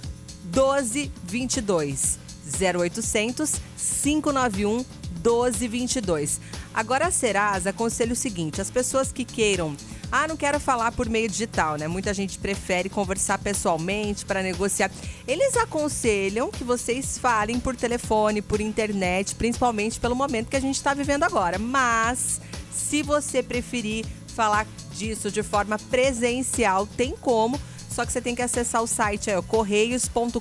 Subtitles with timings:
[0.47, 2.19] 1222.
[2.61, 4.85] 0800 591
[5.25, 6.41] 1222.
[6.73, 9.77] Agora a Serasa aconselha o seguinte: as pessoas que queiram
[10.11, 11.89] ah, não quero falar por meio digital, né?
[11.89, 14.91] Muita gente prefere conversar pessoalmente para negociar.
[15.27, 20.77] Eles aconselham que vocês falem por telefone, por internet, principalmente pelo momento que a gente
[20.77, 21.59] está vivendo agora.
[21.59, 22.41] Mas,
[22.73, 27.61] se você preferir falar disso de forma presencial, tem como.
[27.97, 30.39] Só que você tem que acessar o site é, correios.com.br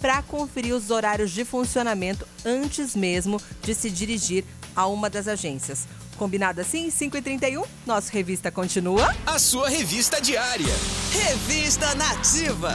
[0.00, 4.44] para conferir os horários de funcionamento antes mesmo de se dirigir
[4.76, 5.88] a uma das agências.
[6.16, 6.86] Combinado assim?
[6.90, 9.12] 5h31, nossa revista continua.
[9.26, 10.72] A sua revista diária.
[11.10, 12.72] Revista Nativa.